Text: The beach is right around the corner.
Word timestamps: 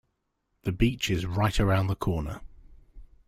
The 0.63 0.71
beach 0.71 1.11
is 1.11 1.27
right 1.27 1.59
around 1.59 1.85
the 1.85 1.95
corner. 1.95 2.41